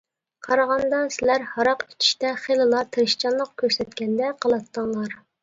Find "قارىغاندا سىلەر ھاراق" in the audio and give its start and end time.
0.45-1.83